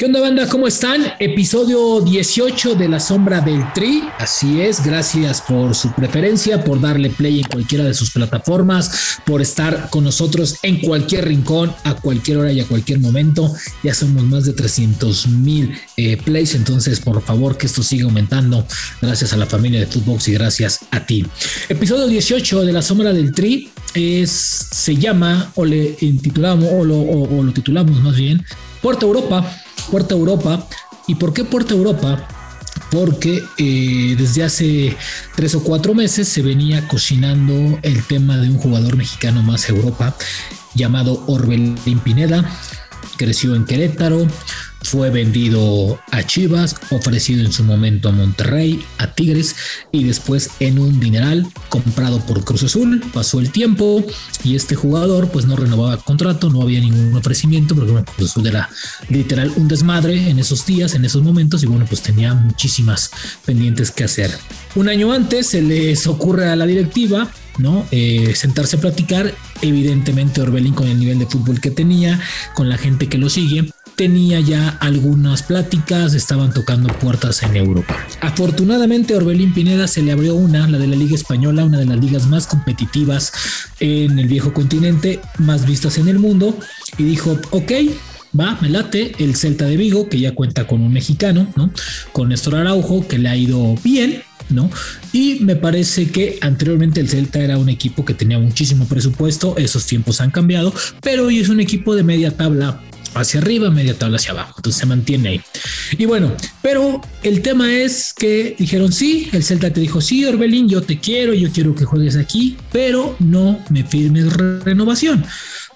¿Qué 0.00 0.06
onda 0.06 0.20
banda? 0.22 0.48
¿Cómo 0.48 0.66
están? 0.66 1.12
Episodio 1.18 2.00
18 2.00 2.74
de 2.74 2.88
La 2.88 2.98
Sombra 2.98 3.42
del 3.42 3.70
Tri. 3.74 4.02
Así 4.18 4.62
es, 4.62 4.82
gracias 4.82 5.42
por 5.42 5.74
su 5.74 5.92
preferencia, 5.92 6.64
por 6.64 6.80
darle 6.80 7.10
play 7.10 7.40
en 7.40 7.46
cualquiera 7.46 7.84
de 7.84 7.92
sus 7.92 8.10
plataformas, 8.10 9.18
por 9.26 9.42
estar 9.42 9.90
con 9.90 10.04
nosotros 10.04 10.56
en 10.62 10.80
cualquier 10.80 11.28
rincón, 11.28 11.74
a 11.84 11.96
cualquier 11.96 12.38
hora 12.38 12.50
y 12.50 12.60
a 12.60 12.66
cualquier 12.66 12.98
momento. 12.98 13.52
Ya 13.82 13.92
somos 13.92 14.24
más 14.24 14.46
de 14.46 14.54
300 14.54 15.26
mil 15.26 15.78
eh, 15.98 16.16
plays, 16.16 16.54
entonces 16.54 16.98
por 16.98 17.20
favor 17.20 17.58
que 17.58 17.66
esto 17.66 17.82
siga 17.82 18.06
aumentando. 18.06 18.66
Gracias 19.02 19.34
a 19.34 19.36
la 19.36 19.44
familia 19.44 19.80
de 19.80 19.86
Footbox 19.86 20.28
y 20.28 20.32
gracias 20.32 20.80
a 20.92 21.04
ti. 21.04 21.26
Episodio 21.68 22.06
18 22.06 22.64
de 22.64 22.72
La 22.72 22.80
Sombra 22.80 23.12
del 23.12 23.34
Tri 23.34 23.68
es, 23.92 24.30
se 24.30 24.96
llama, 24.96 25.52
o 25.56 25.66
le 25.66 25.94
intitulamos, 26.00 26.70
o 26.72 26.86
lo, 26.86 26.98
o 26.98 27.42
lo 27.42 27.52
titulamos 27.52 28.00
más 28.00 28.16
bien, 28.16 28.42
Puerto 28.80 29.06
Europa 29.06 29.59
Puerta 29.90 30.14
Europa. 30.14 30.66
¿Y 31.06 31.16
por 31.16 31.32
qué 31.32 31.44
Puerta 31.44 31.74
Europa? 31.74 32.26
Porque 32.90 33.42
eh, 33.58 34.14
desde 34.18 34.42
hace 34.44 34.96
tres 35.36 35.54
o 35.54 35.62
cuatro 35.62 35.94
meses 35.94 36.28
se 36.28 36.42
venía 36.42 36.86
cocinando 36.88 37.78
el 37.82 38.02
tema 38.04 38.36
de 38.36 38.48
un 38.48 38.58
jugador 38.58 38.96
mexicano 38.96 39.42
más 39.42 39.68
Europa 39.68 40.14
llamado 40.74 41.22
Orbelín 41.26 42.00
Pineda. 42.02 42.44
Creció 43.16 43.54
en 43.54 43.64
Querétaro, 43.64 44.26
fue 44.82 45.10
vendido 45.10 46.00
a 46.10 46.22
Chivas, 46.22 46.76
ofrecido 46.90 47.44
en 47.44 47.52
su 47.52 47.64
momento 47.64 48.08
a 48.08 48.12
Monterrey, 48.12 48.82
a 48.98 49.14
Tigres 49.14 49.54
y 49.92 50.04
después 50.04 50.50
en 50.60 50.78
un 50.78 51.00
dineral 51.00 51.46
comprado 51.68 52.20
por 52.20 52.44
Cruz 52.44 52.62
Azul. 52.62 53.02
Pasó 53.12 53.40
el 53.40 53.50
tiempo 53.50 54.04
y 54.42 54.56
este 54.56 54.74
jugador 54.74 55.28
pues 55.28 55.46
no 55.46 55.56
renovaba 55.56 55.98
contrato, 55.98 56.50
no 56.50 56.62
había 56.62 56.80
ningún 56.80 57.14
ofrecimiento 57.16 57.74
porque 57.74 57.92
Cruz 58.16 58.30
Azul 58.30 58.46
era 58.46 58.68
literal 59.08 59.52
un 59.56 59.68
desmadre 59.68 60.30
en 60.30 60.38
esos 60.38 60.64
días, 60.66 60.94
en 60.94 61.04
esos 61.04 61.22
momentos 61.22 61.62
y 61.62 61.66
bueno 61.66 61.86
pues 61.86 62.02
tenía 62.02 62.34
muchísimas 62.34 63.10
pendientes 63.44 63.90
que 63.90 64.04
hacer. 64.04 64.30
Un 64.74 64.88
año 64.88 65.12
antes 65.12 65.48
se 65.48 65.62
les 65.62 66.06
ocurre 66.06 66.48
a 66.48 66.56
la 66.56 66.66
directiva 66.66 67.30
¿no? 67.58 67.86
Eh, 67.90 68.32
sentarse 68.34 68.76
a 68.76 68.80
platicar, 68.80 69.34
evidentemente 69.60 70.40
Orbelín 70.40 70.72
con 70.72 70.88
el 70.88 70.98
nivel 70.98 71.18
de 71.18 71.26
fútbol 71.26 71.60
que 71.60 71.70
tenía, 71.70 72.20
con 72.54 72.68
la 72.68 72.78
gente 72.78 73.08
que 73.08 73.18
lo 73.18 73.28
sigue, 73.28 73.70
tenía 74.00 74.40
ya 74.40 74.70
algunas 74.80 75.42
pláticas, 75.42 76.14
estaban 76.14 76.54
tocando 76.54 76.88
puertas 76.88 77.42
en 77.42 77.54
Europa. 77.54 77.94
Afortunadamente 78.22 79.14
Orbelín 79.14 79.52
Pineda 79.52 79.86
se 79.88 80.00
le 80.00 80.10
abrió 80.10 80.36
una, 80.36 80.66
la 80.68 80.78
de 80.78 80.86
la 80.86 80.96
Liga 80.96 81.14
Española, 81.14 81.66
una 81.66 81.80
de 81.80 81.84
las 81.84 82.00
ligas 82.00 82.26
más 82.26 82.46
competitivas 82.46 83.30
en 83.78 84.18
el 84.18 84.26
viejo 84.26 84.54
continente, 84.54 85.20
más 85.36 85.66
vistas 85.66 85.98
en 85.98 86.08
el 86.08 86.18
mundo, 86.18 86.58
y 86.96 87.02
dijo, 87.02 87.38
ok, 87.50 87.72
va, 88.40 88.56
me 88.62 88.70
late, 88.70 89.12
el 89.18 89.36
Celta 89.36 89.66
de 89.66 89.76
Vigo, 89.76 90.08
que 90.08 90.18
ya 90.18 90.34
cuenta 90.34 90.66
con 90.66 90.80
un 90.80 90.94
mexicano, 90.94 91.46
¿no? 91.54 91.70
Con 92.12 92.30
Néstor 92.30 92.54
Araujo, 92.54 93.06
que 93.06 93.18
le 93.18 93.28
ha 93.28 93.36
ido 93.36 93.74
bien, 93.84 94.22
¿no? 94.48 94.70
Y 95.12 95.40
me 95.40 95.56
parece 95.56 96.10
que 96.10 96.38
anteriormente 96.40 97.00
el 97.00 97.10
Celta 97.10 97.40
era 97.40 97.58
un 97.58 97.68
equipo 97.68 98.06
que 98.06 98.14
tenía 98.14 98.38
muchísimo 98.38 98.86
presupuesto, 98.86 99.58
esos 99.58 99.84
tiempos 99.84 100.22
han 100.22 100.30
cambiado, 100.30 100.72
pero 101.02 101.26
hoy 101.26 101.38
es 101.38 101.50
un 101.50 101.60
equipo 101.60 101.94
de 101.94 102.02
media 102.02 102.34
tabla 102.34 102.80
hacia 103.14 103.40
arriba, 103.40 103.70
media 103.70 103.94
tabla 103.94 104.16
hacia 104.16 104.32
abajo. 104.32 104.54
Entonces 104.56 104.80
se 104.80 104.86
mantiene 104.86 105.28
ahí. 105.30 105.40
Y 105.98 106.06
bueno, 106.06 106.32
pero 106.62 107.00
el 107.22 107.42
tema 107.42 107.72
es 107.72 108.12
que 108.14 108.56
dijeron 108.58 108.92
sí, 108.92 109.28
el 109.32 109.42
Celta 109.42 109.72
te 109.72 109.80
dijo 109.80 110.00
sí, 110.00 110.24
Orbelín, 110.24 110.68
yo 110.68 110.82
te 110.82 110.98
quiero, 110.98 111.34
yo 111.34 111.50
quiero 111.50 111.74
que 111.74 111.84
juegues 111.84 112.16
aquí, 112.16 112.56
pero 112.72 113.16
no 113.18 113.58
me 113.70 113.84
firmes 113.84 114.32
renovación. 114.32 115.24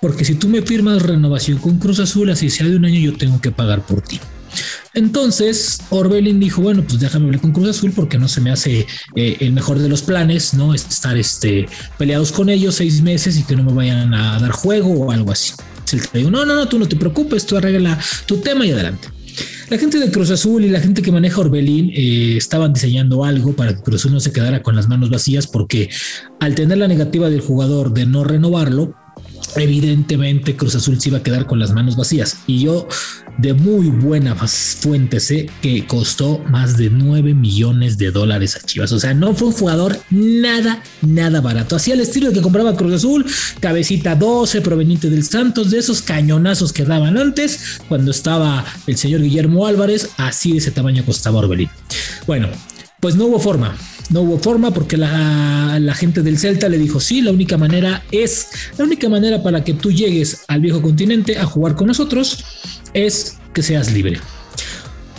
Porque 0.00 0.24
si 0.24 0.34
tú 0.34 0.48
me 0.48 0.62
firmas 0.62 1.02
renovación 1.02 1.58
con 1.58 1.78
Cruz 1.78 1.98
Azul, 1.98 2.30
así 2.30 2.50
sea 2.50 2.66
de 2.66 2.76
un 2.76 2.84
año, 2.84 3.00
yo 3.00 3.16
tengo 3.16 3.40
que 3.40 3.50
pagar 3.50 3.86
por 3.86 4.02
ti. 4.02 4.20
Entonces 4.92 5.80
Orbelín 5.90 6.38
dijo, 6.38 6.62
bueno, 6.62 6.84
pues 6.86 7.00
déjame 7.00 7.26
hablar 7.26 7.40
con 7.40 7.52
Cruz 7.52 7.70
Azul 7.70 7.92
porque 7.92 8.18
no 8.18 8.28
se 8.28 8.40
me 8.40 8.52
hace 8.52 8.86
eh, 9.16 9.36
el 9.40 9.52
mejor 9.52 9.80
de 9.80 9.88
los 9.88 10.02
planes, 10.02 10.54
¿no? 10.54 10.74
Estar 10.74 11.16
este, 11.16 11.66
peleados 11.98 12.30
con 12.30 12.48
ellos 12.48 12.76
seis 12.76 13.02
meses 13.02 13.36
y 13.36 13.42
que 13.42 13.56
no 13.56 13.64
me 13.64 13.72
vayan 13.72 14.14
a 14.14 14.38
dar 14.38 14.52
juego 14.52 14.90
o 14.92 15.10
algo 15.10 15.32
así 15.32 15.52
no, 16.30 16.44
no, 16.44 16.54
no, 16.54 16.68
tú 16.68 16.78
no 16.78 16.86
te 16.86 16.96
preocupes, 16.96 17.46
tú 17.46 17.56
arregla 17.56 17.98
tu 18.26 18.38
tema 18.38 18.66
y 18.66 18.70
adelante. 18.70 19.08
La 19.70 19.78
gente 19.78 19.98
de 19.98 20.10
Cruz 20.10 20.30
Azul 20.30 20.64
y 20.64 20.68
la 20.68 20.80
gente 20.80 21.02
que 21.02 21.10
maneja 21.10 21.40
Orbelín 21.40 21.90
eh, 21.94 22.36
estaban 22.36 22.72
diseñando 22.72 23.24
algo 23.24 23.54
para 23.54 23.74
que 23.74 23.82
Cruz 23.82 24.02
Azul 24.02 24.12
no 24.12 24.20
se 24.20 24.32
quedara 24.32 24.62
con 24.62 24.76
las 24.76 24.88
manos 24.88 25.10
vacías 25.10 25.46
porque 25.46 25.88
al 26.38 26.54
tener 26.54 26.78
la 26.78 26.86
negativa 26.86 27.30
del 27.30 27.40
jugador 27.40 27.94
de 27.94 28.06
no 28.06 28.24
renovarlo, 28.24 28.94
evidentemente 29.56 30.56
Cruz 30.56 30.74
Azul 30.74 31.00
se 31.00 31.08
iba 31.10 31.18
a 31.18 31.22
quedar 31.22 31.46
con 31.46 31.58
las 31.58 31.72
manos 31.72 31.96
vacías. 31.96 32.38
Y 32.46 32.60
yo 32.64 32.88
de 33.38 33.52
muy 33.52 33.88
buena 33.88 34.34
fuente 34.36 35.18
sé 35.18 35.50
que 35.60 35.86
costó 35.86 36.38
más 36.50 36.76
de 36.76 36.90
9 36.90 37.34
millones 37.34 37.98
de 37.98 38.10
dólares 38.10 38.56
a 38.56 38.60
Chivas. 38.60 38.92
O 38.92 39.00
sea, 39.00 39.14
no 39.14 39.34
fue 39.34 39.48
un 39.48 39.54
jugador 39.54 39.98
nada, 40.10 40.82
nada 41.02 41.40
barato. 41.40 41.76
Hacía 41.76 41.94
el 41.94 42.00
estilo 42.00 42.32
que 42.32 42.40
compraba 42.40 42.76
Cruz 42.76 42.94
Azul, 42.94 43.24
cabecita 43.60 44.14
12 44.14 44.60
proveniente 44.60 45.10
del 45.10 45.24
Santos, 45.24 45.70
de 45.70 45.78
esos 45.78 46.02
cañonazos 46.02 46.72
que 46.72 46.84
daban 46.84 47.18
antes, 47.18 47.80
cuando 47.88 48.10
estaba 48.10 48.64
el 48.86 48.96
señor 48.96 49.22
Guillermo 49.22 49.66
Álvarez, 49.66 50.10
así 50.16 50.52
de 50.52 50.58
ese 50.58 50.70
tamaño 50.70 51.04
costaba 51.04 51.38
Orbelín. 51.38 51.70
Bueno, 52.26 52.48
pues 53.00 53.16
no 53.16 53.26
hubo 53.26 53.38
forma. 53.38 53.76
No 54.10 54.20
hubo 54.20 54.38
forma 54.38 54.70
porque 54.70 54.96
la, 54.96 55.94
gente 55.96 56.22
del 56.22 56.38
Celta 56.38 56.68
le 56.68 56.78
dijo, 56.78 57.00
sí, 57.00 57.22
la 57.22 57.32
única 57.32 57.56
manera 57.56 58.02
es, 58.10 58.48
la 58.76 58.84
única 58.84 59.08
manera 59.08 59.42
para 59.42 59.64
que 59.64 59.74
tú 59.74 59.90
llegues 59.90 60.44
al 60.48 60.60
viejo 60.60 60.82
continente 60.82 61.38
a 61.38 61.46
jugar 61.46 61.74
con 61.74 61.86
nosotros 61.86 62.44
es 62.92 63.38
que 63.52 63.62
seas 63.62 63.92
libre. 63.92 64.20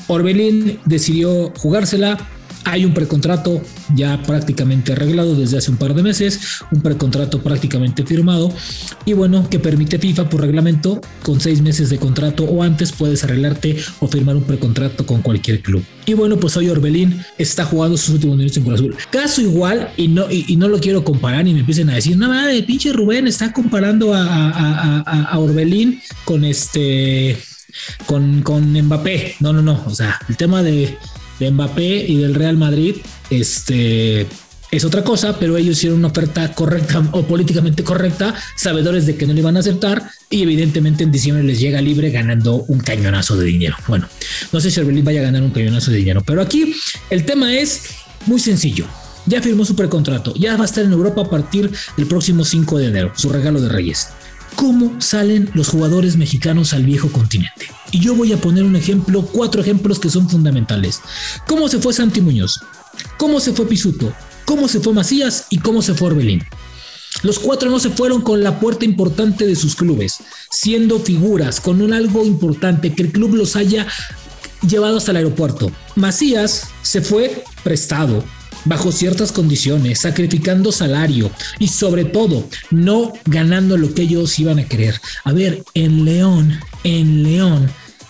Orbelín 0.07 0.79
decidió 0.85 1.51
jugársela, 1.57 2.17
hay 2.65 2.83
un 2.83 2.93
precontrato 2.93 3.61
ya 3.95 4.21
prácticamente 4.23 4.93
arreglado 4.93 5.35
desde 5.35 5.57
hace 5.57 5.71
un 5.71 5.77
par 5.77 5.93
de 5.93 6.03
meses, 6.03 6.39
un 6.71 6.81
precontrato 6.81 7.41
prácticamente 7.41 8.05
firmado 8.05 8.51
y 9.05 9.13
bueno, 9.13 9.47
que 9.49 9.59
permite 9.59 9.99
FIFA 9.99 10.29
por 10.29 10.41
reglamento 10.41 10.99
con 11.23 11.39
seis 11.39 11.61
meses 11.61 11.89
de 11.89 11.97
contrato 11.97 12.43
o 12.43 12.63
antes 12.63 12.91
puedes 12.91 13.23
arreglarte 13.23 13.77
o 13.99 14.07
firmar 14.07 14.35
un 14.35 14.43
precontrato 14.43 15.05
con 15.05 15.21
cualquier 15.21 15.61
club. 15.61 15.83
Y 16.05 16.13
bueno, 16.13 16.37
pues 16.37 16.57
hoy 16.57 16.69
Orbelín 16.69 17.23
está 17.37 17.65
jugando 17.65 17.97
sus 17.97 18.15
últimos 18.15 18.37
minutos 18.37 18.57
en 18.57 18.63
Cruz 18.63 18.75
Azul. 18.75 18.95
Caso 19.09 19.41
igual, 19.41 19.91
y 19.97 20.07
no, 20.07 20.29
y, 20.29 20.55
no 20.55 20.67
lo 20.67 20.79
quiero 20.79 21.03
comparar, 21.03 21.47
y 21.47 21.53
me 21.53 21.61
empiecen 21.61 21.89
a 21.89 21.95
decir, 21.95 22.17
no 22.17 22.29
mames, 22.29 22.63
pinche 22.63 22.93
Rubén 22.93 23.27
está 23.27 23.51
comparando 23.51 24.13
a, 24.13 24.99
a 25.01 25.39
Orbelín 25.39 26.01
con 26.23 26.45
este 26.45 27.37
con, 28.05 28.41
con 28.41 28.71
Mbappé. 28.73 29.35
No, 29.39 29.53
no, 29.53 29.61
no. 29.61 29.83
O 29.85 29.93
sea, 29.93 30.19
el 30.29 30.37
tema 30.37 30.63
de, 30.63 30.97
de 31.39 31.51
Mbappé 31.51 32.05
y 32.07 32.17
del 32.17 32.35
Real 32.35 32.57
Madrid, 32.57 32.95
este 33.29 34.27
es 34.71 34.83
otra 34.83 35.03
cosa, 35.03 35.37
pero 35.39 35.57
ellos 35.57 35.77
hicieron 35.77 35.99
una 35.99 36.09
oferta 36.09 36.51
correcta 36.53 37.03
o 37.11 37.23
políticamente 37.23 37.83
correcta, 37.83 38.35
sabedores 38.55 39.05
de 39.05 39.15
que 39.15 39.25
no 39.25 39.33
le 39.33 39.39
iban 39.39 39.57
a 39.57 39.59
aceptar 39.59 40.03
y 40.29 40.43
evidentemente 40.43 41.03
en 41.03 41.11
diciembre 41.11 41.43
les 41.43 41.59
llega 41.59 41.81
libre 41.81 42.09
ganando 42.11 42.63
un 42.67 42.79
cañonazo 42.79 43.37
de 43.37 43.45
dinero. 43.45 43.75
Bueno, 43.87 44.07
no 44.51 44.59
sé 44.59 44.71
si 44.71 44.79
Orbelín 44.79 45.05
vaya 45.05 45.21
a 45.21 45.23
ganar 45.23 45.43
un 45.43 45.51
cañonazo 45.51 45.91
de 45.91 45.97
dinero, 45.97 46.23
pero 46.25 46.41
aquí 46.41 46.75
el 47.09 47.25
tema 47.25 47.55
es 47.55 47.83
muy 48.25 48.39
sencillo. 48.39 48.85
Ya 49.27 49.41
firmó 49.41 49.65
su 49.65 49.75
precontrato, 49.75 50.35
ya 50.35 50.55
va 50.55 50.63
a 50.63 50.67
estar 50.67 50.83
en 50.83 50.91
Europa 50.91 51.21
a 51.21 51.29
partir 51.29 51.71
del 51.97 52.05
próximo 52.05 52.45
5 52.45 52.77
de 52.77 52.87
enero, 52.87 53.11
su 53.15 53.29
regalo 53.29 53.59
de 53.59 53.69
Reyes 53.69 54.09
cómo 54.55 54.99
salen 54.99 55.49
los 55.53 55.69
jugadores 55.69 56.17
mexicanos 56.17 56.73
al 56.73 56.83
viejo 56.83 57.09
continente. 57.09 57.67
Y 57.91 57.99
yo 57.99 58.15
voy 58.15 58.33
a 58.33 58.37
poner 58.41 58.63
un 58.63 58.75
ejemplo, 58.75 59.21
cuatro 59.23 59.61
ejemplos 59.61 59.99
que 59.99 60.09
son 60.09 60.29
fundamentales. 60.29 61.01
¿Cómo 61.47 61.67
se 61.69 61.79
fue 61.79 61.93
Santi 61.93 62.21
Muñoz? 62.21 62.59
¿Cómo 63.17 63.39
se 63.39 63.53
fue 63.53 63.67
Pisuto? 63.67 64.13
¿Cómo 64.45 64.67
se 64.67 64.79
fue 64.79 64.93
Macías? 64.93 65.47
¿Y 65.49 65.59
cómo 65.59 65.81
se 65.81 65.93
fue 65.93 66.09
Orbelín? 66.09 66.43
Los 67.23 67.39
cuatro 67.39 67.69
no 67.69 67.79
se 67.79 67.89
fueron 67.89 68.21
con 68.21 68.43
la 68.43 68.59
puerta 68.59 68.85
importante 68.85 69.47
de 69.47 69.55
sus 69.55 69.75
clubes, 69.75 70.17
siendo 70.51 70.99
figuras, 70.99 71.61
con 71.61 71.81
un 71.81 71.93
algo 71.93 72.25
importante, 72.25 72.93
que 72.93 73.03
el 73.03 73.11
club 73.11 73.35
los 73.35 73.55
haya 73.55 73.87
llevado 74.67 74.97
hasta 74.97 75.11
el 75.11 75.17
aeropuerto. 75.17 75.71
Macías 75.95 76.67
se 76.81 77.01
fue 77.01 77.43
prestado, 77.63 78.23
bajo 78.65 78.91
ciertas 78.91 79.31
condiciones, 79.31 79.99
sacrificando 79.99 80.71
salario 80.71 81.31
y 81.59 81.67
sobre 81.67 82.05
todo 82.05 82.47
no 82.71 83.13
ganando 83.25 83.77
lo 83.77 83.93
que 83.93 84.03
ellos 84.03 84.37
iban 84.39 84.59
a 84.59 84.65
querer. 84.65 84.99
A 85.23 85.31
ver, 85.31 85.63
en 85.73 86.05
León, 86.05 86.59
en 86.83 87.23
León, 87.23 87.69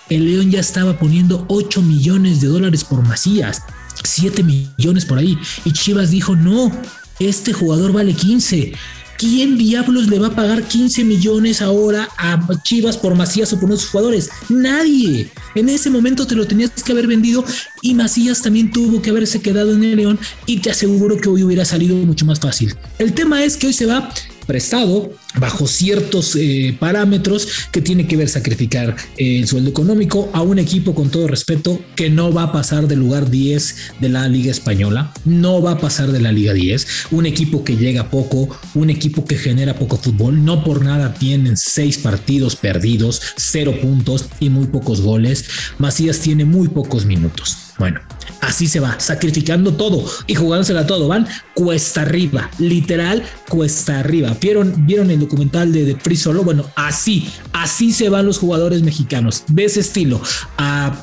el 0.09 0.25
León 0.25 0.51
ya 0.51 0.59
estaba 0.59 0.97
poniendo 0.97 1.45
8 1.49 1.81
millones 1.81 2.41
de 2.41 2.47
dólares 2.47 2.83
por 2.83 3.03
Macías, 3.03 3.61
7 4.03 4.43
millones 4.43 5.05
por 5.05 5.17
ahí, 5.17 5.37
y 5.63 5.71
Chivas 5.73 6.11
dijo, 6.11 6.35
no, 6.35 6.71
este 7.19 7.53
jugador 7.53 7.91
vale 7.91 8.13
15 8.13 8.73
¿quién 9.17 9.57
diablos 9.57 10.07
le 10.07 10.19
va 10.19 10.27
a 10.27 10.35
pagar 10.35 10.63
15 10.63 11.03
millones 11.03 11.61
ahora 11.61 12.07
a 12.17 12.39
Chivas 12.63 12.97
por 12.97 13.15
Macías 13.15 13.53
o 13.53 13.59
por 13.59 13.71
otros 13.71 13.89
jugadores? 13.89 14.29
Nadie. 14.49 15.29
En 15.55 15.69
ese 15.69 15.89
momento 15.89 16.27
te 16.27 16.35
lo 16.35 16.47
tenías 16.47 16.71
que 16.71 16.91
haber 16.91 17.07
vendido 17.07 17.43
y 17.81 17.93
Macías 17.93 18.41
también 18.41 18.71
tuvo 18.71 19.01
que 19.01 19.09
haberse 19.09 19.41
quedado 19.41 19.73
en 19.73 19.83
el 19.83 19.95
León 19.95 20.19
y 20.45 20.59
te 20.59 20.71
aseguro 20.71 21.17
que 21.17 21.29
hoy 21.29 21.43
hubiera 21.43 21.65
salido 21.65 21.95
mucho 21.95 22.25
más 22.25 22.39
fácil. 22.39 22.75
El 22.99 23.13
tema 23.13 23.43
es 23.43 23.57
que 23.57 23.67
hoy 23.67 23.73
se 23.73 23.85
va 23.85 24.09
prestado 24.45 25.11
bajo 25.39 25.67
ciertos 25.67 26.35
eh, 26.35 26.75
parámetros 26.79 27.47
que 27.71 27.81
tiene 27.81 28.07
que 28.07 28.17
ver 28.17 28.29
sacrificar 28.29 28.95
eh, 29.17 29.39
el 29.39 29.47
sueldo 29.47 29.69
económico 29.69 30.29
a 30.33 30.41
un 30.41 30.59
equipo 30.59 30.95
con 30.95 31.09
todo 31.09 31.27
respeto 31.27 31.79
que 31.95 32.09
no 32.09 32.31
va 32.31 32.43
a 32.43 32.51
pasar 32.51 32.87
del 32.87 32.99
lugar 32.99 33.29
10 33.29 33.75
de 33.99 34.09
la 34.09 34.27
Liga 34.27 34.51
Española, 34.51 35.11
no 35.25 35.61
va 35.61 35.71
a 35.71 35.79
pasar 35.79 36.11
de 36.11 36.19
la 36.19 36.31
Liga 36.31 36.53
10, 36.53 36.87
un 37.11 37.25
equipo 37.25 37.63
que 37.63 37.75
llega 37.75 38.09
poco, 38.09 38.49
un 38.73 38.89
equipo 38.89 39.25
que 39.25 39.37
genera 39.37 39.77
poco 39.77 39.97
fútbol, 39.97 40.43
no 40.43 40.63
por 40.63 40.83
nada 40.83 41.13
tienen 41.13 41.57
seis 41.57 41.97
partidos 41.97 42.55
perdidos, 42.55 43.21
cero 43.35 43.75
puntos 43.81 44.25
y 44.39 44.49
muy 44.49 44.67
pocos 44.67 45.01
goles, 45.01 45.45
Macías 45.77 46.19
tiene 46.19 46.45
muy 46.45 46.67
pocos 46.67 47.05
minutos. 47.05 47.64
Bueno, 47.77 47.99
así 48.41 48.67
se 48.67 48.79
va, 48.79 48.99
sacrificando 48.99 49.73
todo 49.73 50.05
y 50.27 50.35
jugándosela 50.35 50.87
todo. 50.87 51.07
Van 51.07 51.27
cuesta 51.53 52.01
arriba, 52.01 52.49
literal 52.57 53.23
cuesta 53.49 53.99
arriba. 53.99 54.35
¿Vieron, 54.39 54.85
vieron 54.85 55.11
el 55.11 55.19
documental 55.19 55.71
de, 55.73 55.85
de 55.85 55.95
Free 55.95 56.15
Solo? 56.15 56.43
Bueno, 56.43 56.65
así, 56.75 57.29
así 57.51 57.91
se 57.91 58.09
van 58.09 58.25
los 58.25 58.39
jugadores 58.39 58.81
mexicanos, 58.81 59.43
de 59.47 59.65
ese 59.65 59.81
estilo, 59.81 60.21
a, 60.57 60.95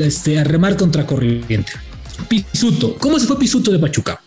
este, 0.00 0.38
a 0.38 0.44
remar 0.44 0.76
contra 0.76 1.04
corriente. 1.04 1.72
Pisuto, 2.28 2.96
¿cómo 2.96 3.18
se 3.18 3.26
fue 3.26 3.38
Pisuto 3.38 3.70
de 3.70 3.78
Pachuca? 3.78 4.20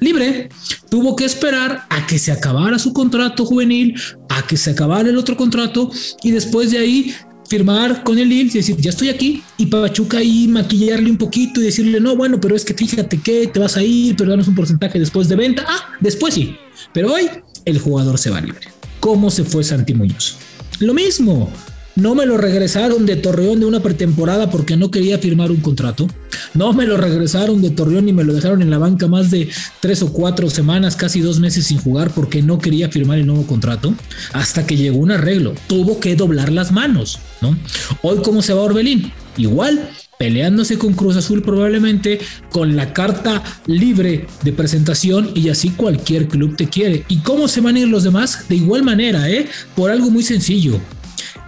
libre, 0.00 0.48
tuvo 0.90 1.16
que 1.16 1.24
esperar 1.24 1.86
a 1.88 2.06
que 2.06 2.18
se 2.18 2.32
acabara 2.32 2.78
su 2.78 2.92
contrato 2.92 3.44
juvenil, 3.46 3.98
a 4.28 4.46
que 4.46 4.56
se 4.56 4.70
acabara 4.70 5.08
el 5.08 5.16
otro 5.16 5.36
contrato 5.36 5.90
y 6.22 6.30
después 6.30 6.70
de 6.70 6.78
ahí 6.78 7.14
firmar 7.48 8.04
con 8.04 8.18
el 8.18 8.28
Lille 8.28 8.50
y 8.52 8.58
decir, 8.58 8.76
ya 8.76 8.90
estoy 8.90 9.08
aquí, 9.08 9.42
y 9.56 9.66
Pachuca 9.66 10.18
ahí 10.18 10.46
maquillarle 10.48 11.10
un 11.10 11.16
poquito 11.16 11.60
y 11.60 11.64
decirle, 11.64 12.00
no, 12.00 12.14
bueno, 12.14 12.40
pero 12.40 12.54
es 12.54 12.64
que 12.64 12.74
fíjate 12.74 13.20
que 13.20 13.46
te 13.46 13.58
vas 13.58 13.76
a 13.76 13.82
ir, 13.82 14.16
pero 14.16 14.30
danos 14.30 14.48
un 14.48 14.54
porcentaje 14.54 14.98
después 14.98 15.28
de 15.28 15.36
venta. 15.36 15.64
Ah, 15.66 15.94
después 16.00 16.34
sí, 16.34 16.56
pero 16.92 17.12
hoy 17.12 17.28
el 17.64 17.78
jugador 17.78 18.18
se 18.18 18.30
va 18.30 18.40
libre. 18.40 18.68
¿Cómo 19.00 19.30
se 19.30 19.44
fue 19.44 19.64
Santi 19.64 19.94
Muñoz? 19.94 20.36
Lo 20.80 20.94
mismo, 20.94 21.50
no 21.98 22.14
me 22.14 22.26
lo 22.26 22.36
regresaron 22.36 23.06
de 23.06 23.16
Torreón 23.16 23.58
de 23.58 23.66
una 23.66 23.80
pretemporada 23.80 24.50
porque 24.50 24.76
no 24.76 24.90
quería 24.90 25.18
firmar 25.18 25.50
un 25.50 25.56
contrato. 25.56 26.06
No 26.54 26.72
me 26.72 26.86
lo 26.86 26.96
regresaron 26.96 27.60
de 27.60 27.70
Torreón 27.70 28.08
y 28.08 28.12
me 28.12 28.22
lo 28.22 28.34
dejaron 28.34 28.62
en 28.62 28.70
la 28.70 28.78
banca 28.78 29.08
más 29.08 29.32
de 29.32 29.48
tres 29.80 30.02
o 30.02 30.12
cuatro 30.12 30.48
semanas, 30.48 30.94
casi 30.94 31.20
dos 31.20 31.40
meses 31.40 31.66
sin 31.66 31.78
jugar 31.78 32.12
porque 32.12 32.40
no 32.40 32.60
quería 32.60 32.88
firmar 32.88 33.18
el 33.18 33.26
nuevo 33.26 33.46
contrato. 33.48 33.94
Hasta 34.32 34.64
que 34.64 34.76
llegó 34.76 34.98
un 34.98 35.10
arreglo. 35.10 35.54
Tuvo 35.66 35.98
que 35.98 36.14
doblar 36.14 36.52
las 36.52 36.70
manos, 36.70 37.18
¿no? 37.40 37.58
Hoy, 38.02 38.18
¿cómo 38.22 38.42
se 38.42 38.54
va 38.54 38.62
Orbelín? 38.62 39.12
Igual, 39.36 39.90
peleándose 40.20 40.78
con 40.78 40.92
Cruz 40.92 41.16
Azul 41.16 41.42
probablemente 41.42 42.20
con 42.52 42.76
la 42.76 42.92
carta 42.92 43.42
libre 43.66 44.28
de 44.44 44.52
presentación 44.52 45.32
y 45.34 45.48
así 45.48 45.70
cualquier 45.70 46.28
club 46.28 46.54
te 46.54 46.68
quiere. 46.68 47.04
¿Y 47.08 47.18
cómo 47.18 47.48
se 47.48 47.60
van 47.60 47.74
a 47.74 47.80
ir 47.80 47.88
los 47.88 48.04
demás? 48.04 48.48
De 48.48 48.54
igual 48.54 48.84
manera, 48.84 49.28
¿eh? 49.28 49.48
Por 49.74 49.90
algo 49.90 50.10
muy 50.10 50.22
sencillo 50.22 50.80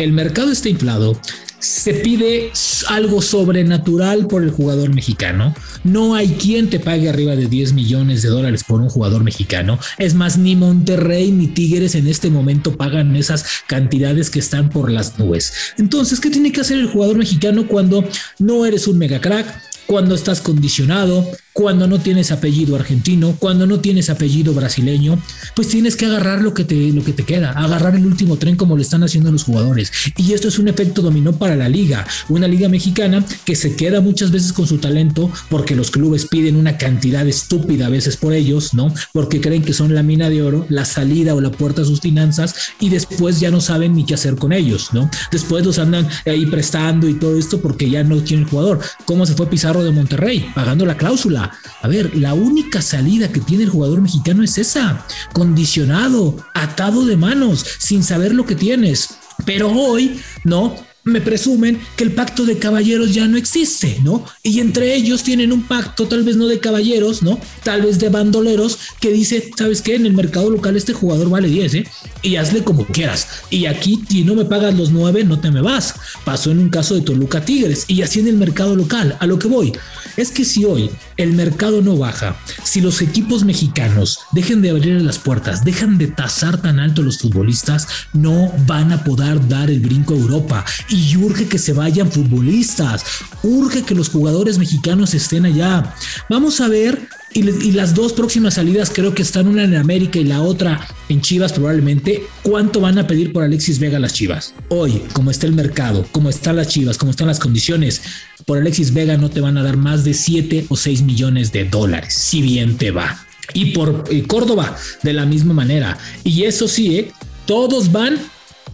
el 0.05 0.13
mercado 0.13 0.51
está 0.51 0.69
inflado, 0.69 1.21
se 1.59 1.93
pide 1.95 2.53
algo 2.89 3.21
sobrenatural 3.21 4.27
por 4.27 4.43
el 4.43 4.51
jugador 4.51 4.95
mexicano. 4.95 5.55
No 5.85 6.15
hay 6.15 6.29
quien 6.29 6.71
te 6.71 6.81
pague 6.81 7.09
arriba 7.09 7.37
de 7.37 7.47
10 7.47 7.75
millones 7.75 8.23
de 8.23 8.31
dólares 8.31 8.65
por 8.65 8.81
un 8.81 8.89
jugador 8.89 9.25
mexicano. 9.25 9.79
Es 9.99 10.15
más, 10.15 10.39
ni 10.39 10.57
Monterrey 10.57 11.31
ni 11.31 11.49
Tigres 11.49 11.95
en 11.95 12.09
este 12.09 12.31
momento 12.31 12.77
pagan 12.77 13.15
esas 13.15 13.45
cantidades 13.67 14.31
que 14.31 14.39
están 14.39 14.71
por 14.71 14.91
las 14.91 15.19
nubes. 15.19 15.53
Entonces, 15.77 16.19
¿qué 16.19 16.31
tiene 16.31 16.51
que 16.51 16.63
hacer 16.63 16.79
el 16.79 16.89
jugador 16.89 17.19
mexicano 17.19 17.67
cuando 17.69 18.09
no 18.39 18.65
eres 18.65 18.89
un 18.89 18.99
mega 18.99 19.21
crack? 19.21 19.47
Cuando 19.87 20.15
estás 20.15 20.41
condicionado, 20.41 21.27
cuando 21.53 21.87
no 21.87 21.99
tienes 21.99 22.33
apellido 22.33 22.77
argentino, 22.77 23.37
cuando 23.39 23.67
no 23.67 23.81
tienes 23.81 24.09
apellido 24.09 24.55
brasileño, 24.55 25.21
pues 25.55 25.69
tienes 25.69 25.97
que 25.97 26.07
agarrar 26.07 26.43
lo 26.43 26.55
que 26.55 26.65
te, 26.65 26.93
lo 26.93 27.05
que 27.05 27.13
te 27.13 27.25
queda, 27.25 27.51
agarrar 27.51 27.95
el 27.97 28.07
último 28.07 28.37
tren 28.37 28.57
como 28.57 28.77
lo 28.77 28.83
están 28.83 29.03
haciendo 29.03 29.31
los 29.31 29.45
jugadores. 29.45 29.93
Y 30.17 30.33
esto 30.33 30.49
es 30.49 30.59
un 30.59 30.69
efecto 30.69 31.03
dominó 31.03 31.33
para 31.33 31.57
la 31.57 31.69
liga, 31.69 32.07
una 32.29 32.49
liga 32.49 32.69
mexicana 32.69 33.25
que 33.45 33.57
se 33.57 33.77
queda 33.77 34.01
muchas 34.01 34.31
veces 34.31 34.53
con 34.53 34.67
su 34.67 34.79
talento 34.79 35.31
porque 35.49 35.75
los 35.75 35.91
clubes 35.91 36.27
piden 36.27 36.57
una 36.57 36.79
cantidad 36.79 37.27
estúpida 37.27 37.87
a 37.87 37.91
veces 37.91 38.17
por 38.17 38.33
ellos, 38.33 38.75
¿no? 38.75 38.93
Porque 39.13 39.41
creen 39.41 39.63
que 39.63 39.73
son 39.73 39.95
la 39.95 40.03
mina 40.03 40.31
de 40.31 40.43
oro, 40.43 40.67
la 40.69 40.85
salida 40.85 41.35
o 41.35 41.41
la 41.41 41.51
puerta 41.51 41.83
a 41.83 41.85
sus 41.85 42.01
finanzas 42.01 42.55
y 42.79 42.89
después 42.89 43.41
ya 43.41 43.51
no 43.51 43.61
saben 43.61 43.95
ni 43.95 44.05
qué 44.05 44.15
hacer 44.15 44.37
con 44.37 44.53
ellos, 44.53 44.91
¿no? 44.93 45.11
Después 45.33 45.65
los 45.65 45.79
andan 45.79 46.09
ahí 46.27 46.47
prestando 46.47 47.09
y 47.09 47.15
todo 47.15 47.37
esto 47.37 47.61
porque 47.61 47.91
ya 47.91 48.05
no 48.05 48.15
el 48.15 48.45
jugador. 48.45 48.81
¿Cómo 49.07 49.27
se 49.27 49.35
fue 49.35 49.49
Pizarro 49.49 49.83
de 49.83 49.91
Monterrey? 49.91 50.47
Pagando 50.55 50.87
la 50.87 50.97
cláusula 50.97 51.40
a 51.83 51.89
ver, 51.89 52.17
la 52.17 52.35
única 52.35 52.83
salida 52.83 53.33
que 53.33 53.41
tiene 53.41 53.65
el 53.65 53.71
jugador 53.71 54.01
mexicano 54.01 54.43
es 54.43 54.59
esa, 54.59 55.07
condicionado, 55.33 56.37
atado 56.55 57.07
de 57.07 57.17
manos, 57.17 57.65
sin 57.79 58.03
saber 58.03 58.35
lo 58.35 58.45
que 58.45 58.57
tienes. 58.57 59.17
Pero 59.45 59.71
hoy, 59.71 60.21
¿no? 60.45 60.75
Me 61.11 61.21
presumen 61.21 61.79
que 61.97 62.05
el 62.05 62.13
pacto 62.13 62.45
de 62.45 62.59
caballeros 62.59 63.15
ya 63.15 63.27
no 63.27 63.37
existe, 63.37 63.99
¿no? 64.03 64.25
Y 64.43 64.61
entre 64.61 64.95
ellos 64.95 65.23
tienen 65.23 65.53
un 65.53 65.63
pacto, 65.63 66.07
tal 66.07 66.23
vez 66.23 66.37
no 66.37 66.47
de 66.47 66.61
caballeros, 66.61 67.23
¿no? 67.23 67.39
Tal 67.63 67.83
vez 67.83 67.99
de 67.99 68.09
bandoleros, 68.09 68.79
que 69.01 69.13
dice, 69.13 69.51
¿sabes 69.57 69.83
qué? 69.83 69.95
En 69.95 70.07
el 70.07 70.15
mercado 70.15 70.51
local 70.51 70.77
este 70.77 70.93
jugador 70.93 71.29
vale 71.31 71.49
10, 71.49 71.75
¿eh? 71.75 71.87
Y 72.23 72.37
hazle 72.37 72.65
como 72.65 72.87
quieras. 72.87 73.29
Y 73.51 73.67
aquí, 73.67 74.03
si 74.09 74.25
no 74.25 74.35
me 74.35 74.45
pagas 74.45 74.75
los 74.75 74.91
9, 74.91 75.25
no 75.25 75.41
te 75.41 75.51
me 75.51 75.61
vas. 75.61 75.95
Pasó 76.25 76.51
en 76.51 76.59
un 76.59 76.71
caso 76.71 76.95
de 76.95 77.03
Toluca 77.03 77.45
Tigres 77.45 77.85
y 77.89 78.03
así 78.03 78.21
en 78.21 78.29
el 78.29 78.37
mercado 78.37 78.77
local. 78.77 79.17
A 79.21 79.27
lo 79.27 79.39
que 79.39 79.49
voy 79.49 79.73
es 80.17 80.31
que 80.31 80.45
si 80.45 80.65
hoy 80.65 80.91
el 81.17 81.33
mercado 81.33 81.83
no 81.83 81.97
baja, 81.97 82.37
si 82.65 82.81
los 82.81 83.03
equipos 83.03 83.45
mexicanos 83.45 84.21
dejen 84.33 84.63
de 84.63 84.71
abrir 84.71 85.01
las 85.03 85.19
puertas, 85.19 85.65
dejan 85.65 85.99
de 85.99 86.09
tasar 86.09 86.61
tan 86.61 86.79
alto 86.79 87.03
los 87.03 87.19
futbolistas, 87.19 87.89
no 88.13 88.53
van 88.67 88.93
a 88.93 89.05
poder 89.05 89.47
dar 89.49 89.71
el 89.71 89.81
brinco 89.81 90.15
a 90.15 90.19
Europa 90.19 90.65
y 90.89 91.00
urge 91.17 91.47
que 91.47 91.59
se 91.59 91.73
vayan 91.73 92.11
futbolistas, 92.11 93.05
urge 93.43 93.83
que 93.83 93.95
los 93.95 94.09
jugadores 94.09 94.59
mexicanos 94.59 95.15
estén 95.15 95.47
allá. 95.47 95.95
Vamos 96.29 96.61
a 96.61 96.69
ver 96.69 97.09
y, 97.33 97.43
las 97.73 97.95
dos 97.95 98.13
próximas 98.13 98.55
salidas 98.55 98.91
creo 98.93 99.15
que 99.15 99.23
están 99.23 99.47
una 99.47 99.63
en 99.63 99.77
América 99.77 100.19
y 100.19 100.25
la 100.25 100.43
otra 100.43 100.87
en 101.09 101.21
Chivas 101.21 101.53
probablemente. 101.53 102.25
¿Cuánto 102.43 102.81
van 102.81 102.99
a 102.99 103.07
pedir 103.07 103.33
por 103.33 103.45
Alexis 103.45 103.79
Vega 103.79 104.01
las 104.01 104.15
Chivas? 104.15 104.55
Hoy, 104.69 105.03
como 105.13 105.31
está 105.31 105.47
el 105.47 105.53
mercado, 105.53 106.07
como 106.11 106.29
están 106.29 106.57
las 106.57 106.69
Chivas, 106.69 106.99
como 106.99 107.13
están 107.13 107.29
las 107.29 107.39
condiciones, 107.39 108.03
por 108.47 108.59
Alexis 108.59 108.93
Vega 108.93 109.17
no 109.17 109.31
te 109.31 109.41
van 109.41 109.57
a 109.59 109.63
dar 109.63 109.77
más 109.77 110.05
de 110.05 110.15
7 110.15 110.67
o 110.69 110.77
6 110.77 111.03
millones 111.03 111.53
de 111.53 111.65
dólares, 111.65 112.15
si 112.15 112.43
bien 112.43 112.77
te 112.77 112.91
va. 112.91 113.25
Y 113.55 113.67
por 113.67 114.05
Córdoba, 114.27 114.77
de 115.03 115.13
la 115.13 115.27
misma 115.27 115.55
manera. 115.55 115.99
Y 116.25 116.45
eso 116.45 116.69
sí, 116.69 116.97
¿eh? 116.97 117.13
todos 117.47 117.91
van 117.91 118.17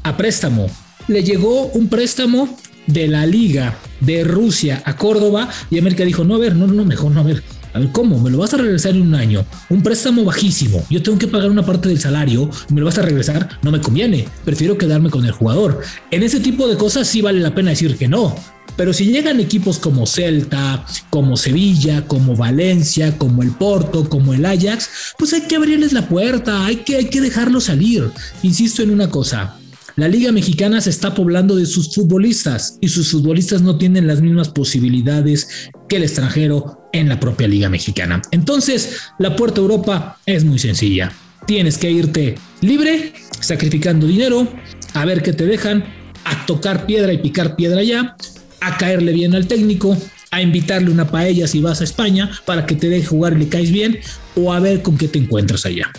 a 0.03 0.17
préstamo 0.17 0.71
le 1.09 1.23
llegó 1.23 1.67
un 1.67 1.89
préstamo 1.89 2.57
de 2.87 3.09
la 3.09 3.27
liga 3.27 3.77
de 4.01 4.25
Rusia 4.25 4.83
a 4.85 4.97
Córdoba 4.97 5.49
y 5.71 5.79
América 5.79 6.05
dijo, 6.05 6.25
no, 6.25 6.35
a 6.35 6.39
ver, 6.39 6.55
no, 6.55 6.67
no, 6.67 6.85
mejor 6.85 7.13
no, 7.13 7.21
a 7.21 7.25
ver, 7.25 7.43
a 7.73 7.79
ver, 7.79 7.91
¿cómo? 7.93 8.19
¿Me 8.21 8.31
lo 8.31 8.39
vas 8.39 8.55
a 8.55 8.59
regresar 8.59 8.95
en 8.95 9.03
un 9.03 9.15
año? 9.15 9.45
Un 9.69 9.83
préstamo 9.83 10.25
bajísimo. 10.25 10.85
Yo 10.89 11.03
tengo 11.03 11.19
que 11.19 11.27
pagar 11.27 11.51
una 11.51 11.67
parte 11.67 11.89
del 11.89 12.01
salario. 12.01 12.49
¿Me 12.71 12.81
lo 12.81 12.87
vas 12.87 12.99
a 12.99 13.03
regresar? 13.03 13.59
No 13.63 13.71
me 13.71 13.81
conviene. 13.81 14.27
Prefiero 14.45 14.79
quedarme 14.79 15.11
con 15.11 15.25
el 15.27 15.33
jugador. 15.33 15.83
En 16.11 16.23
ese 16.23 16.41
tipo 16.41 16.69
de 16.69 16.77
cosas 16.77 17.07
sí 17.07 17.21
vale 17.21 17.41
la 17.41 17.55
pena 17.55 17.71
decir 17.71 17.97
que 17.97 18.09
no. 18.09 18.35
Pero 18.77 18.93
si 18.93 19.07
llegan 19.07 19.41
equipos 19.41 19.79
como 19.79 20.07
Celta, 20.07 20.85
como 21.11 21.37
Sevilla, 21.37 22.07
como 22.07 22.37
Valencia, 22.37 23.17
como 23.19 23.43
el 23.43 23.51
Porto, 23.51 24.09
como 24.09 24.35
el 24.35 24.45
Ajax, 24.45 25.15
pues 25.19 25.33
hay 25.33 25.43
que 25.43 25.57
abrirles 25.57 25.93
la 25.93 26.09
puerta, 26.09 26.67
hay 26.67 26.77
que, 26.77 26.97
hay 26.97 27.07
que 27.07 27.23
dejarlo 27.23 27.61
salir. 27.61 28.11
Insisto 28.43 28.83
en 28.83 28.91
una 28.91 29.09
cosa, 29.09 29.59
la 29.97 30.09
Liga 30.09 30.31
Mexicana 30.31 30.83
se 30.83 30.91
está 30.91 31.15
poblando 31.15 31.57
de 31.57 31.65
sus 31.65 31.95
futbolistas 31.95 32.77
y 32.83 32.89
sus 32.89 33.11
futbolistas 33.11 33.63
no 33.63 33.79
tienen 33.79 34.07
las 34.07 34.21
mismas 34.21 34.51
posibilidades 34.51 35.71
que 35.89 35.97
el 35.97 36.03
extranjero 36.03 36.89
en 36.93 37.09
la 37.09 37.19
propia 37.19 37.49
Liga 37.49 37.71
Mexicana. 37.71 38.21
Entonces, 38.31 38.99
la 39.19 39.35
puerta 39.35 39.61
a 39.61 39.63
Europa 39.63 40.19
es 40.27 40.45
muy 40.45 40.59
sencilla. 40.59 41.13
Tienes 41.47 41.79
que 41.79 41.91
irte 41.91 42.35
libre, 42.61 43.15
sacrificando 43.41 44.07
dinero, 44.07 44.47
a 44.93 45.07
ver 45.07 45.23
qué 45.23 45.33
te 45.33 45.47
dejan, 45.47 45.85
a 46.25 46.45
tocar 46.45 46.85
piedra 46.85 47.15
y 47.15 47.19
picar 47.19 47.57
piedra 47.57 47.83
ya, 47.83 48.17
a 48.61 48.77
caerle 48.77 49.13
bien 49.13 49.35
al 49.35 49.47
técnico, 49.47 49.97
a 50.31 50.43
invitarle 50.43 50.91
una 50.91 51.11
paella 51.11 51.47
si 51.47 51.63
vas 51.63 51.81
a 51.81 51.85
España 51.85 52.31
para 52.45 52.67
que 52.67 52.75
te 52.75 52.91
deje 52.91 53.07
jugar 53.07 53.33
y 53.33 53.39
le 53.39 53.49
caes 53.49 53.73
bien, 53.73 53.99
o 54.35 54.53
a 54.53 54.61
ver 54.61 54.83
con 54.83 54.99
qué 54.99 55.09
te 55.09 55.19
encuentras 55.19 55.65
allá. 55.65 55.91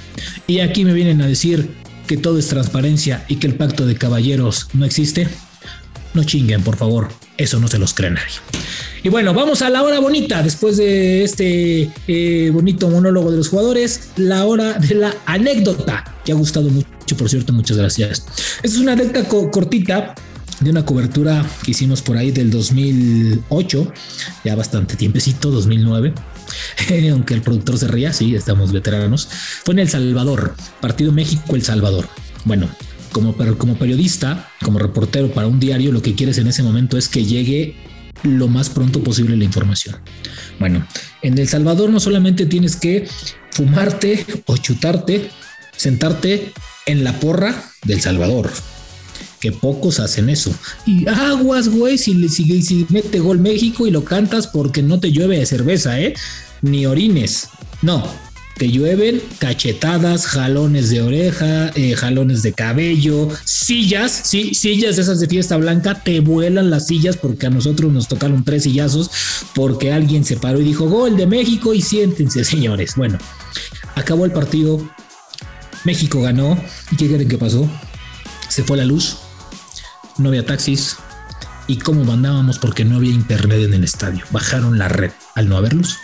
Y 0.46 0.60
aquí 0.60 0.86
me 0.86 0.94
vienen 0.94 1.22
a 1.24 1.28
decir, 1.28 1.68
que 2.08 2.18
todo 2.18 2.40
es 2.40 2.48
transparencia 2.48 3.26
y 3.28 3.36
que 3.36 3.48
el 3.48 3.56
pacto 3.56 3.86
de 3.86 3.96
caballeros 3.96 4.70
no 4.74 4.86
existe? 4.86 5.28
No 6.14 6.24
chinguen, 6.24 6.64
por 6.64 6.78
favor. 6.78 7.10
Eso 7.38 7.60
no 7.60 7.68
se 7.68 7.78
los 7.78 7.94
cree 7.94 8.10
nadie. 8.10 8.34
Y 9.04 9.10
bueno, 9.10 9.34
vamos 9.34 9.62
a 9.62 9.70
la 9.70 9.84
hora 9.84 10.00
bonita. 10.00 10.42
Después 10.42 10.78
de 10.78 11.24
este 11.24 11.92
eh, 12.08 12.50
bonito 12.52 12.90
monólogo 12.90 13.30
de 13.30 13.38
los 13.38 13.50
jugadores, 13.50 14.10
la 14.16 14.46
hora 14.46 14.74
de 14.74 14.96
la 14.96 15.14
anécdota, 15.28 16.16
que 16.26 16.32
ha 16.32 16.36
gustado 16.36 16.70
mucho, 16.70 17.16
por 17.18 17.30
cierto. 17.30 17.54
Muchas 17.54 17.78
gracias. 17.78 18.24
Esta 18.64 18.68
es 18.68 18.78
una 18.80 18.94
anécdota 18.94 19.28
cortita 19.52 20.16
de 20.60 20.72
una 20.72 20.84
cobertura 20.84 21.46
que 21.64 21.72
hicimos 21.72 22.02
por 22.02 22.18
ahí 22.18 22.32
del 22.32 22.50
2008, 22.50 23.94
ya 24.44 24.56
bastante 24.56 24.96
tiempecito, 24.96 25.52
2009. 25.52 26.14
Aunque 27.12 27.34
el 27.34 27.42
productor 27.42 27.78
se 27.78 27.88
ría, 27.88 28.14
sí, 28.14 28.36
estamos 28.36 28.72
veteranos. 28.72 29.28
Fue 29.64 29.74
en 29.74 29.80
El 29.80 29.90
Salvador, 29.90 30.56
partido 30.82 31.12
México-El 31.12 31.64
Salvador. 31.64 32.08
Bueno, 32.46 32.70
como, 33.12 33.36
como 33.58 33.78
periodista, 33.78 34.50
como 34.62 34.80
reportero 34.80 35.32
para 35.32 35.48
un 35.48 35.60
diario, 35.60 35.92
lo 35.92 36.02
que 36.02 36.16
quieres 36.16 36.38
en 36.38 36.48
ese 36.48 36.64
momento 36.64 36.98
es 36.98 37.08
que 37.10 37.26
llegue 37.26 37.76
lo 38.24 38.48
más 38.48 38.70
pronto 38.70 39.04
posible 39.04 39.38
la 39.38 39.44
información. 39.44 39.96
Bueno, 40.60 40.86
en 41.22 41.38
El 41.38 41.48
Salvador 41.48 41.90
no 41.90 42.00
solamente 42.00 42.46
tienes 42.46 42.76
que 42.76 43.08
fumarte 43.52 44.26
o 44.46 44.58
chutarte, 44.58 45.30
sentarte 45.76 46.52
en 46.86 47.04
la 47.04 47.20
porra 47.20 47.64
del 47.84 48.02
Salvador, 48.02 48.52
que 49.40 49.52
pocos 49.52 50.00
hacen 50.00 50.30
eso. 50.30 50.54
Y 50.86 51.08
aguas, 51.08 51.70
güey, 51.70 51.98
si, 51.98 52.30
si, 52.30 52.62
si 52.62 52.86
mete 52.90 53.20
gol 53.20 53.40
México 53.40 53.88
y 53.88 53.92
lo 53.92 54.04
cantas 54.04 54.48
porque 54.48 54.82
no 54.82 55.00
te 55.00 55.12
llueve 55.12 55.40
de 55.40 55.46
cerveza, 55.46 56.00
¿eh? 56.00 56.14
Ni 56.62 56.86
orines. 56.86 57.50
No, 57.82 58.04
te 58.58 58.72
llueven 58.72 59.22
cachetadas, 59.38 60.26
jalones 60.26 60.90
de 60.90 61.02
oreja, 61.02 61.70
eh, 61.76 61.96
jalones 61.96 62.42
de 62.42 62.54
cabello, 62.54 63.30
sillas, 63.44 64.12
sí, 64.12 64.56
sillas 64.56 64.98
esas 64.98 65.20
de 65.20 65.28
fiesta 65.28 65.58
blanca, 65.58 66.02
te 66.02 66.22
vuelan 66.22 66.72
las 66.72 66.88
sillas 66.88 67.18
porque 67.18 67.46
a 67.46 67.50
nosotros 67.52 67.92
nos 67.92 68.08
tocaron 68.08 68.44
tres 68.44 68.64
sillazos 68.64 69.12
porque 69.54 69.94
alguien 69.94 70.26
se 70.26 70.38
paró 70.38 70.60
y 70.60 70.64
dijo 70.64 70.90
gol 70.90 71.18
de 71.18 71.28
México 71.28 71.74
y 71.76 71.82
siéntense, 71.82 72.44
señores. 72.44 72.94
Bueno, 72.96 73.20
acabó 73.94 74.26
el 74.26 74.32
partido, 74.32 74.82
México 75.84 76.22
ganó. 76.22 76.58
¿Y 76.92 76.96
qué 76.96 77.08
creen 77.08 77.30
que 77.30 77.38
pasó? 77.38 77.70
Se 78.50 78.64
fue 78.64 78.78
la 78.78 78.86
luz, 78.86 79.18
no 80.18 80.30
había 80.30 80.46
taxis. 80.46 80.98
¿Y 81.68 81.78
cómo 81.78 82.04
mandábamos? 82.06 82.60
Porque 82.60 82.86
no 82.86 82.96
había 82.96 83.12
internet 83.12 83.60
en 83.62 83.74
el 83.74 83.84
estadio. 83.84 84.24
Bajaron 84.32 84.80
la 84.80 84.88
red 84.88 85.12
al 85.36 85.50
no 85.50 85.58
haber 85.58 85.74
luz. 85.74 85.98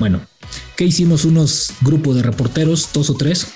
Bueno, 0.00 0.22
¿qué 0.76 0.84
hicimos? 0.86 1.26
Unos 1.26 1.74
grupos 1.82 2.16
de 2.16 2.22
reporteros, 2.22 2.88
dos 2.92 3.10
o 3.10 3.14
tres. 3.14 3.48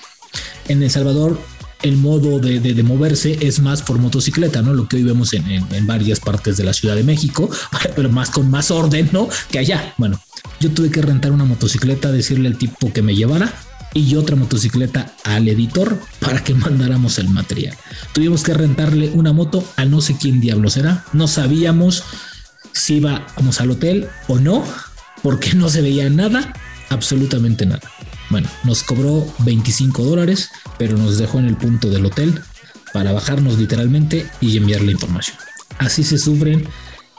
En 0.68 0.82
El 0.82 0.90
Salvador 0.90 1.40
el 1.82 1.96
modo 1.96 2.38
de, 2.38 2.82
moverse 2.82 3.38
es 3.40 3.60
más 3.60 3.82
por 3.82 3.98
motocicleta, 3.98 4.62
¿no? 4.62 4.72
Lo 4.72 4.88
que 4.88 4.96
hoy 4.96 5.02
vemos 5.02 5.34
en, 5.34 5.46
en, 5.50 5.86
varias 5.86 6.20
partes 6.20 6.56
de 6.56 6.64
la 6.64 6.72
Ciudad 6.72 6.96
de 6.96 7.02
México, 7.02 7.50
pero 7.96 8.08
más 8.10 8.30
con 8.30 8.50
más 8.50 8.70
orden, 8.70 9.08
¿no? 9.12 9.28
Que 9.50 9.58
allá. 9.58 9.94
Bueno, 9.98 10.20
yo 10.60 10.70
tuve 10.70 10.90
que 10.90 11.02
rentar 11.02 11.32
una 11.32 11.44
motocicleta, 11.44 12.12
decirle 12.12 12.48
al 12.48 12.56
tipo 12.56 12.92
que 12.92 13.02
me 13.02 13.14
llevara 13.14 13.52
y 13.94 14.16
otra 14.16 14.36
motocicleta 14.36 15.14
al 15.24 15.48
editor 15.48 15.98
para 16.20 16.44
que 16.44 16.54
mandáramos 16.54 17.18
el 17.18 17.28
material. 17.28 17.76
Tuvimos 18.12 18.42
que 18.42 18.54
rentarle 18.54 19.10
una 19.10 19.32
moto 19.32 19.64
a 19.76 19.84
no 19.86 20.02
sé 20.02 20.16
quién 20.18 20.40
diablos 20.40 20.76
era. 20.76 21.04
No 21.12 21.26
sabíamos 21.26 22.04
si 22.72 22.96
íbamos 22.96 23.60
al 23.60 23.70
hotel 23.70 24.08
o 24.26 24.38
no, 24.38 24.64
porque 25.24 25.54
no 25.54 25.70
se 25.70 25.80
veía 25.80 26.10
nada, 26.10 26.52
absolutamente 26.90 27.64
nada. 27.64 27.80
Bueno, 28.28 28.46
nos 28.62 28.82
cobró 28.82 29.26
25 29.38 30.04
dólares, 30.04 30.50
pero 30.78 30.98
nos 30.98 31.16
dejó 31.16 31.38
en 31.38 31.46
el 31.46 31.56
punto 31.56 31.88
del 31.88 32.04
hotel 32.04 32.38
para 32.92 33.12
bajarnos 33.12 33.58
literalmente 33.58 34.26
y 34.42 34.58
enviar 34.58 34.82
la 34.82 34.92
información. 34.92 35.38
Así 35.78 36.04
se 36.04 36.18
sufren 36.18 36.68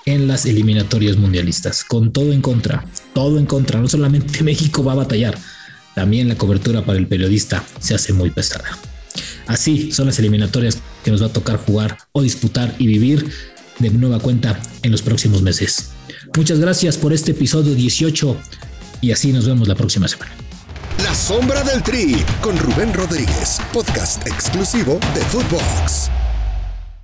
en 0.06 0.28
las 0.28 0.46
eliminatorias 0.46 1.18
mundialistas, 1.18 1.84
con 1.84 2.14
todo 2.14 2.32
en 2.32 2.42
contra, 2.42 2.86
todo 3.16 3.40
en 3.40 3.48
contra. 3.48 3.82
No 3.82 3.88
solamente 3.88 4.44
México 4.44 4.84
va 4.84 4.92
a 4.92 4.98
batallar, 4.98 5.36
también 5.96 6.30
la 6.30 6.36
cobertura 6.36 6.86
para 6.86 7.00
el 7.00 7.08
periodista 7.08 7.64
se 7.80 7.96
hace 7.96 8.14
muy 8.14 8.30
pesada. 8.30 8.66
Así 9.48 9.92
son 9.92 10.06
las 10.06 10.20
eliminatorias 10.20 10.78
que 11.04 11.10
nos 11.10 11.24
va 11.24 11.28
a 11.28 11.34
tocar 11.34 11.58
jugar 11.58 11.98
o 12.12 12.22
disputar 12.22 12.76
y 12.78 12.86
vivir 12.86 13.32
de 13.80 13.90
nueva 13.90 14.20
cuenta 14.20 14.60
en 14.84 14.92
los 14.92 15.02
próximos 15.02 15.42
meses. 15.42 15.92
Muchas 16.36 16.60
gracias 16.60 16.98
por 16.98 17.14
este 17.14 17.32
episodio 17.32 17.76
18 17.76 18.38
y 19.02 19.12
así 19.12 19.32
nos 19.32 19.46
vemos 19.46 19.68
la 19.68 19.76
próxima 19.76 20.08
semana. 20.08 20.32
La 21.04 21.14
sombra 21.14 21.64
del 21.64 21.84
tri 21.84 22.16
con 22.42 22.58
Rubén 22.58 22.94
Rodríguez, 22.94 23.60
podcast 23.74 24.26
exclusivo 24.28 25.00
de 25.14 25.22
Footbox. 25.22 26.10